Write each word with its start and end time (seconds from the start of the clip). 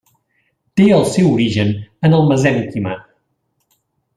Té 0.79 0.87
el 0.99 1.05
seu 1.17 1.27
origen 1.33 1.75
en 2.09 2.17
el 2.21 2.27
mesènquima. 2.33 2.99